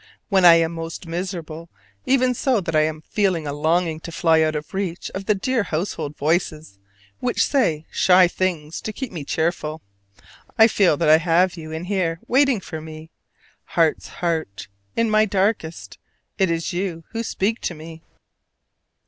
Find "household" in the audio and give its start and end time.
5.61-6.17